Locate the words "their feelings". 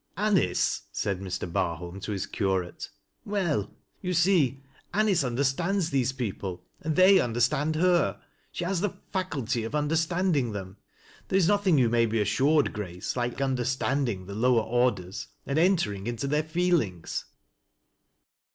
16.25-17.25